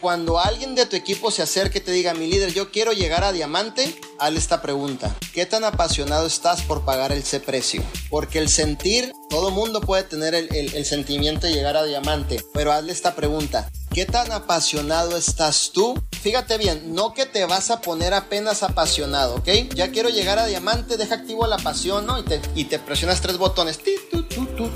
[0.00, 3.22] Cuando alguien de tu equipo se acerque y te diga, mi líder, yo quiero llegar
[3.22, 5.14] a diamante, hazle esta pregunta.
[5.34, 7.82] ¿Qué tan apasionado estás por pagar ese precio?
[8.08, 12.72] Porque el sentir, todo mundo puede tener el, el sentimiento de llegar a diamante, pero
[12.72, 13.70] hazle esta pregunta.
[13.92, 16.00] ¿Qué tan apasionado estás tú?
[16.22, 19.48] Fíjate bien, no que te vas a poner apenas apasionado, ¿ok?
[19.74, 22.18] Ya quiero llegar a diamante, deja activo la pasión, ¿no?
[22.18, 23.78] Y te, y te presionas tres botones,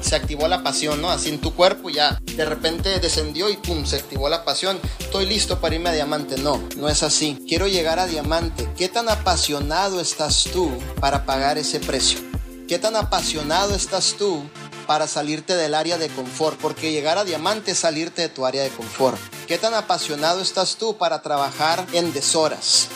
[0.01, 1.11] se activó la pasión, ¿no?
[1.11, 4.81] Así en tu cuerpo ya de repente descendió y pum, se activó la pasión.
[4.99, 6.37] Estoy listo para irme a diamante.
[6.39, 7.39] No, no es así.
[7.49, 8.69] Quiero llegar a diamante.
[8.77, 12.19] ¿Qué tan apasionado estás tú para pagar ese precio?
[12.69, 14.43] ¿Qué tan apasionado estás tú
[14.87, 18.63] para salirte del área de confort, porque llegar a diamante es salirte de tu área
[18.63, 19.19] de confort.
[19.47, 22.89] ¿Qué tan apasionado estás tú para trabajar en deshoras?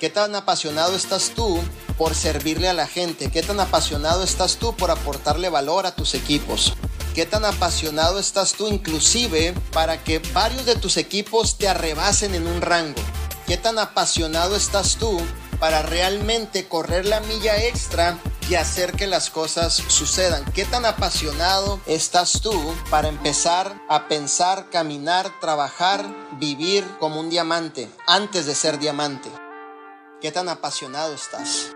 [0.00, 1.60] ¿Qué tan apasionado estás tú
[1.96, 3.30] por servirle a la gente?
[3.30, 6.74] ¿Qué tan apasionado estás tú por aportarle valor a tus equipos?
[7.14, 12.46] ¿Qué tan apasionado estás tú inclusive para que varios de tus equipos te arrebasen en
[12.46, 13.00] un rango?
[13.46, 15.20] ¿Qué tan apasionado estás tú
[15.60, 20.44] para realmente correr la milla extra y hacer que las cosas sucedan.
[20.52, 22.52] ¿Qué tan apasionado estás tú
[22.90, 26.04] para empezar a pensar, caminar, trabajar,
[26.38, 29.30] vivir como un diamante antes de ser diamante?
[30.20, 31.70] ¿Qué tan apasionado estás?